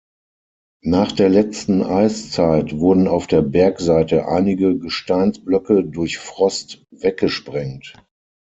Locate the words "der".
1.11-1.29, 3.27-3.43